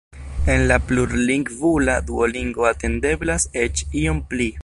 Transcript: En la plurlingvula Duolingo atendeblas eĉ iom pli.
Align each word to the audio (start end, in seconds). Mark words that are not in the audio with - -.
En 0.53 0.61
la 0.69 0.77
plurlingvula 0.91 1.99
Duolingo 2.09 2.67
atendeblas 2.71 3.47
eĉ 3.67 3.87
iom 4.05 4.27
pli. 4.33 4.51